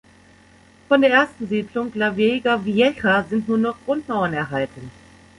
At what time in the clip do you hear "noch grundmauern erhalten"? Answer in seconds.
3.59-4.89